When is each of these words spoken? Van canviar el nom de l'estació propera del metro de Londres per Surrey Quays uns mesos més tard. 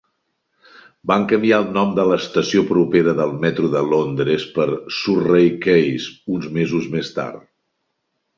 Van 1.09 1.25
canviar 1.31 1.59
el 1.63 1.67
nom 1.75 1.91
de 1.99 2.05
l'estació 2.11 2.63
propera 2.69 3.13
del 3.19 3.35
metro 3.43 3.69
de 3.75 3.83
Londres 3.91 4.47
per 4.57 4.67
Surrey 5.01 5.53
Quays 5.67 6.09
uns 6.39 6.51
mesos 6.59 6.91
més 6.97 7.15
tard. 7.21 7.47